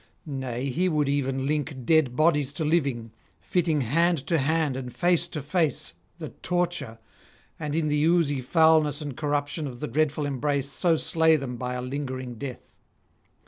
[0.25, 5.27] Nay, he would even link dead bodies to living, fitting hand to hand and face
[5.27, 6.97] to face (the torture!),
[7.59, 11.75] and in the oozy foulness and corruption of the dreadful embrace so slay them by
[11.75, 12.77] a lingering death.